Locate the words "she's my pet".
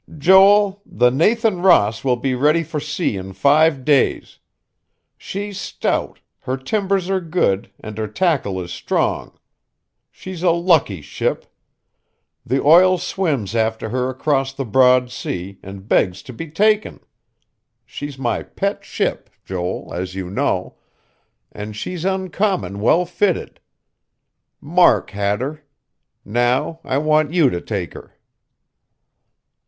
17.85-18.83